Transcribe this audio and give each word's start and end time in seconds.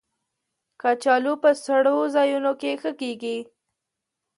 کچالو 0.81 1.33
په 1.43 1.49
سړو 1.65 1.97
ځایونو 2.15 2.51
کې 2.61 2.71
ښه 2.81 2.91
کېږي 3.01 3.37